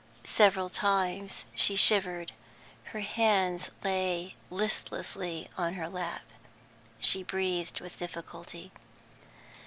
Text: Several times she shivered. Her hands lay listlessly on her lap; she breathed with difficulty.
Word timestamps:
Several 0.23 0.67
times 0.67 1.45
she 1.53 1.75
shivered. 1.75 2.31
Her 2.85 3.01
hands 3.01 3.69
lay 3.83 4.33
listlessly 4.49 5.47
on 5.59 5.75
her 5.75 5.87
lap; 5.89 6.23
she 6.99 7.21
breathed 7.21 7.81
with 7.81 7.99
difficulty. 7.99 8.71